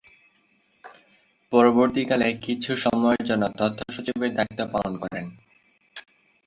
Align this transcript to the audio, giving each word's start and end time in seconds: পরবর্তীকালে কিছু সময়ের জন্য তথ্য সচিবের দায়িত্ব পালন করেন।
পরবর্তীকালে 1.51 2.27
কিছু 2.41 2.71
সময়ের 2.77 3.23
জন্য 3.25 3.43
তথ্য 3.59 3.79
সচিবের 3.95 4.31
দায়িত্ব 4.33 4.61
পালন 4.73 4.93
করেন। 5.03 5.25